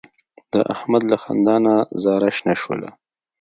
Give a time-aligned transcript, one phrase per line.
[0.53, 2.89] د احمد له خندا نه زاره شنه شوله.